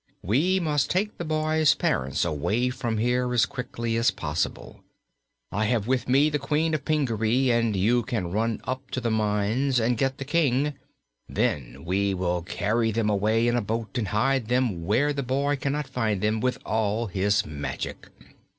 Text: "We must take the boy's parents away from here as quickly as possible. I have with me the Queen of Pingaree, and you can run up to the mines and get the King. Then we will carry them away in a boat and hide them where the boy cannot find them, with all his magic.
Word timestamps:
"We 0.23 0.59
must 0.59 0.89
take 0.89 1.19
the 1.19 1.23
boy's 1.25 1.75
parents 1.75 2.25
away 2.25 2.71
from 2.71 2.97
here 2.97 3.31
as 3.35 3.45
quickly 3.45 3.97
as 3.97 4.09
possible. 4.09 4.83
I 5.51 5.65
have 5.65 5.85
with 5.85 6.09
me 6.09 6.31
the 6.31 6.39
Queen 6.39 6.73
of 6.73 6.85
Pingaree, 6.85 7.51
and 7.51 7.75
you 7.75 8.01
can 8.01 8.31
run 8.31 8.61
up 8.63 8.89
to 8.93 8.99
the 8.99 9.11
mines 9.11 9.79
and 9.79 9.99
get 9.99 10.17
the 10.17 10.25
King. 10.25 10.73
Then 11.29 11.85
we 11.85 12.15
will 12.15 12.41
carry 12.41 12.89
them 12.89 13.11
away 13.11 13.47
in 13.47 13.55
a 13.55 13.61
boat 13.61 13.95
and 13.95 14.07
hide 14.07 14.47
them 14.47 14.87
where 14.87 15.13
the 15.13 15.21
boy 15.21 15.55
cannot 15.55 15.85
find 15.87 16.19
them, 16.21 16.39
with 16.39 16.57
all 16.65 17.05
his 17.05 17.45
magic. 17.45 18.07